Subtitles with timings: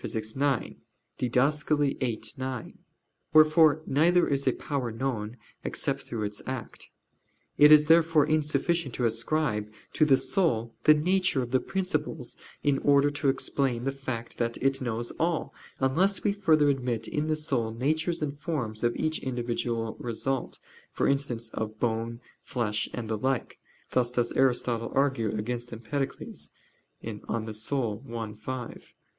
[0.15, 1.35] _ix (Did.
[1.37, 2.77] viii, 9):
[3.33, 6.89] wherefore neither is a power known except through its act.
[7.59, 12.79] It is therefore insufficient to ascribe to the soul the nature of the principles in
[12.79, 17.35] order to explain the fact that it knows all, unless we further admit in the
[17.35, 20.57] soul natures and forms of each individual result,
[20.91, 23.59] for instance, of bone, flesh, and the like;
[23.91, 26.49] thus does Aristotle argue against Empedocles
[27.03, 28.93] (De Anima i, 5).